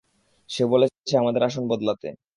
[0.49, 2.07] সে বলেছে আমাদের আসন বদলাতে।